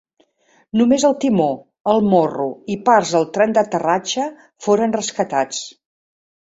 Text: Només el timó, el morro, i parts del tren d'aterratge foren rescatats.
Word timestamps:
Només 0.79 1.05
el 1.09 1.13
timó, 1.25 1.45
el 1.93 2.01
morro, 2.15 2.49
i 2.75 2.79
parts 2.89 3.13
del 3.19 3.31
tren 3.39 3.57
d'aterratge 3.59 4.29
foren 4.69 5.01
rescatats. 5.01 5.67